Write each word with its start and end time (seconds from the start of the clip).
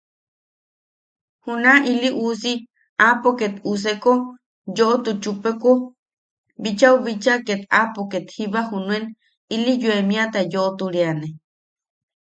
Juna 1.43 1.73
ili 1.91 2.09
uusi 2.23 2.53
aapo 3.05 3.29
ket 3.39 3.55
useko 3.71 4.13
yoʼotu 4.77 5.11
chupeko 5.23 5.71
bichau 6.61 6.95
bicha 7.05 7.33
ket 7.47 7.61
aapo 7.79 8.01
kettiba 8.11 8.59
junaen 8.69 9.03
ili 9.55 9.71
yoemiata 9.83 10.39
yoʼoturiane. 10.53 11.27